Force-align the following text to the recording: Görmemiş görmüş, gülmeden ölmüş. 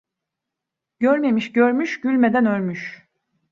Görmemiş 0.99 1.51
görmüş, 1.51 2.01
gülmeden 2.01 2.45
ölmüş. 2.45 3.07